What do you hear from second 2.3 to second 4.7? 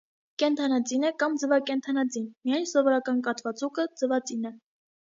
միայն սովորական կատվաձուկը ձվածին է։